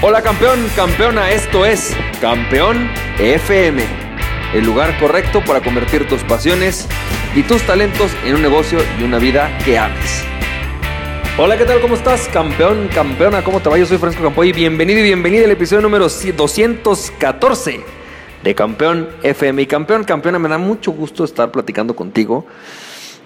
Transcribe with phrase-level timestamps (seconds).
[0.00, 3.82] Hola campeón, campeona, esto es Campeón FM,
[4.54, 6.86] el lugar correcto para convertir tus pasiones
[7.34, 10.22] y tus talentos en un negocio y una vida que ames.
[11.36, 11.80] Hola, ¿qué tal?
[11.80, 12.28] ¿Cómo estás?
[12.28, 13.76] Campeón, campeona, ¿cómo te va?
[13.76, 14.52] Yo soy Francisco Campoy.
[14.52, 17.80] Bienvenido y bienvenida al episodio número 214
[18.44, 19.62] de Campeón FM.
[19.62, 22.46] Y campeón, campeona, me da mucho gusto estar platicando contigo.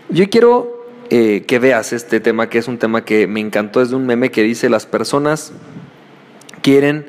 [0.08, 3.82] Yo quiero eh, que veas este tema, que es un tema que me encantó.
[3.82, 5.52] Es de un meme que dice: Las personas
[6.62, 7.06] quieren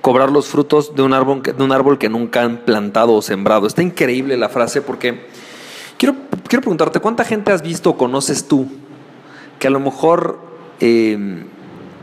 [0.00, 3.22] cobrar los frutos de un árbol que, de un árbol que nunca han plantado o
[3.22, 3.66] sembrado.
[3.66, 5.26] Está increíble la frase porque
[5.96, 6.14] quiero,
[6.46, 8.68] quiero preguntarte, ¿cuánta gente has visto o conoces tú
[9.58, 10.38] que a lo mejor
[10.80, 11.44] eh,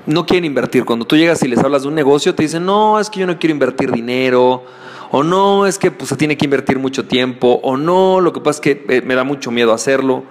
[0.07, 0.84] no quieren invertir?
[0.84, 3.27] Cuando tú llegas y les hablas de un negocio, te dicen, no, es que yo
[3.27, 4.63] no quiero invertir dinero,
[5.12, 8.40] o no, es que pues, se tiene que invertir mucho tiempo, o no, lo que
[8.40, 10.23] pasa es que eh, me da mucho miedo hacerlo.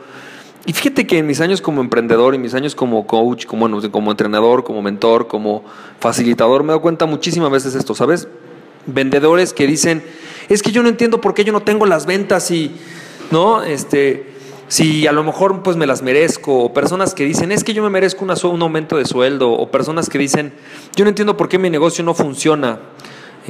[0.67, 3.67] Y fíjate que en mis años como emprendedor y mis años como coach, como,
[4.11, 5.65] entrenador, como mentor, como
[5.99, 8.29] facilitador, me he dado cuenta muchísimas veces esto, ¿sabes?
[8.87, 10.03] Vendedores que dicen,
[10.49, 12.73] es que yo no entiendo por qué yo no tengo las ventas y,
[13.31, 13.63] ¿no?
[13.63, 14.35] Este,
[14.69, 17.83] si a lo mejor pues me las merezco, o personas que dicen, es que yo
[17.83, 20.53] me merezco un aumento de sueldo, o personas que dicen,
[20.95, 22.81] yo no entiendo por qué mi negocio no funciona.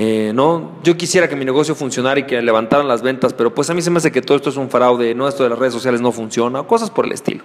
[0.03, 3.69] Eh, no, yo quisiera que mi negocio funcionara y que levantaran las ventas, pero pues
[3.69, 5.59] a mí se me hace que todo esto es un fraude, no esto de las
[5.59, 7.45] redes sociales no funciona, cosas por el estilo.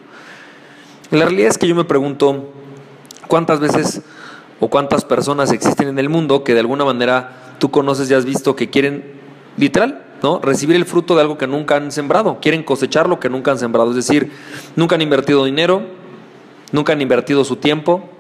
[1.12, 2.54] La realidad es que yo me pregunto
[3.28, 4.04] cuántas veces
[4.62, 8.24] o cuántas personas existen en el mundo que de alguna manera tú conoces y has
[8.24, 9.04] visto que quieren
[9.58, 10.40] literal, ¿no?
[10.40, 13.60] Recibir el fruto de algo que nunca han sembrado, quieren cosechar lo que nunca han
[13.60, 14.32] sembrado, es decir,
[14.78, 15.82] nunca han invertido dinero,
[16.72, 18.15] nunca han invertido su tiempo,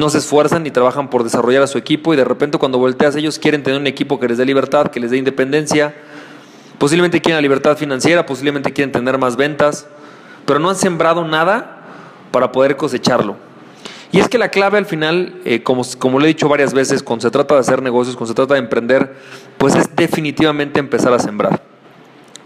[0.00, 3.14] no se esfuerzan ni trabajan por desarrollar a su equipo y de repente cuando volteas
[3.16, 5.94] ellos quieren tener un equipo que les dé libertad, que les dé independencia,
[6.78, 9.86] posiblemente quieren la libertad financiera, posiblemente quieren tener más ventas,
[10.46, 11.82] pero no han sembrado nada
[12.32, 13.36] para poder cosecharlo.
[14.10, 17.02] Y es que la clave al final, eh, como, como lo he dicho varias veces,
[17.02, 19.14] cuando se trata de hacer negocios, cuando se trata de emprender,
[19.58, 21.62] pues es definitivamente empezar a sembrar.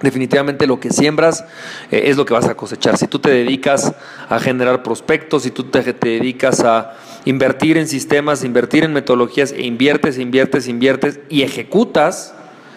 [0.02, 1.44] Definitivamente lo que siembras
[1.90, 2.98] eh, es lo que vas a cosechar.
[2.98, 3.94] Si tú te dedicas
[4.28, 9.52] a generar prospectos, si tú te, te dedicas a invertir en sistemas, invertir en metodologías,
[9.52, 12.34] e inviertes, inviertes, inviertes y ejecutas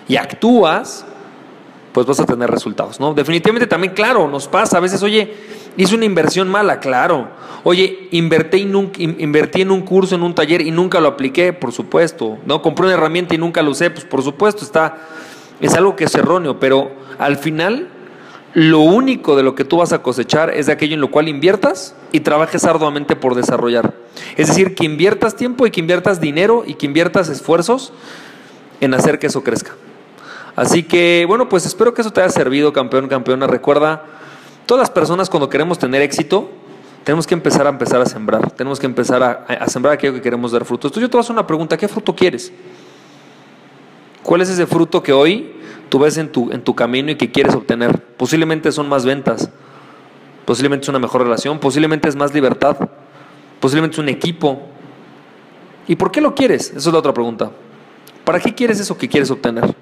[0.08, 1.06] y actúas,
[1.92, 3.14] pues vas a tener resultados, ¿no?
[3.14, 5.34] Definitivamente también, claro, nos pasa, a veces, oye,
[5.76, 7.30] hice una inversión mala, claro.
[7.64, 8.60] Oye, invertí,
[8.98, 12.38] invertí en un curso, en un taller y nunca lo apliqué, por supuesto.
[12.46, 12.62] ¿No?
[12.62, 14.98] Compré una herramienta y nunca lo usé, pues por supuesto, está,
[15.60, 17.90] es algo que es erróneo, pero al final
[18.58, 21.28] lo único de lo que tú vas a cosechar es de aquello en lo cual
[21.28, 23.94] inviertas y trabajes arduamente por desarrollar.
[24.36, 27.94] Es decir, que inviertas tiempo y que inviertas dinero y que inviertas esfuerzos
[28.82, 29.76] en hacer que eso crezca.
[30.56, 33.46] Así que, bueno, pues espero que eso te haya servido, campeón, campeona.
[33.46, 34.02] Recuerda,
[34.66, 36.50] todas las personas cuando queremos tener éxito,
[37.04, 38.50] tenemos que empezar a empezar a sembrar.
[38.54, 40.88] Tenemos que empezar a, a sembrar aquello que queremos dar fruto.
[40.88, 42.52] Entonces yo te voy a hacer una pregunta, ¿qué fruto quieres?
[44.28, 45.54] ¿Cuál es ese fruto que hoy
[45.88, 48.04] tú ves en tu, en tu camino y que quieres obtener.
[48.18, 49.50] Posiblemente son más ventas,
[50.44, 52.76] posiblemente es una mejor relación, posiblemente es más libertad,
[53.62, 54.64] posiblemente es un equipo.
[55.88, 56.72] ¿Y por qué lo quieres?
[56.72, 57.52] Esa es la otra pregunta.
[58.26, 59.74] ¿Para qué quieres eso que quieres obtener?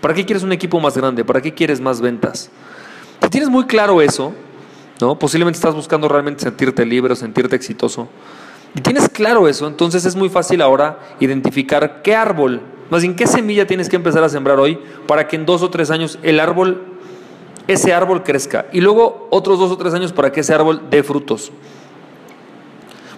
[0.00, 1.24] ¿Para qué quieres un equipo más grande?
[1.24, 2.52] ¿Para qué quieres más ventas?
[3.20, 4.32] Si tienes muy claro eso,
[5.00, 5.18] ¿no?
[5.18, 8.08] Posiblemente estás buscando realmente sentirte libre o sentirte exitoso.
[8.76, 12.60] Y tienes claro eso, entonces es muy fácil ahora identificar qué árbol
[12.90, 15.70] más bien, ¿qué semilla tienes que empezar a sembrar hoy para que en dos o
[15.70, 16.82] tres años el árbol,
[17.66, 18.66] ese árbol crezca?
[18.72, 21.52] Y luego otros dos o tres años para que ese árbol dé frutos.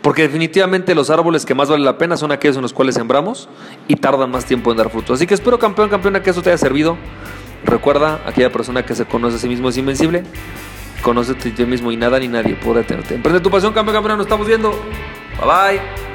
[0.02, 3.48] Porque definitivamente los árboles que más valen la pena son aquellos en los cuales sembramos
[3.86, 5.18] y tardan más tiempo en dar frutos.
[5.18, 6.96] Así que espero, campeón, campeona, que eso te haya servido.
[7.64, 10.24] Recuerda, aquella persona que se conoce a sí mismo es invencible.
[11.02, 13.14] Conócete a ti mismo y nada ni nadie puede tenerte.
[13.14, 14.16] Emprende tu pasión, campeón, campeona.
[14.16, 14.70] Nos estamos viendo.
[14.70, 16.09] Bye bye.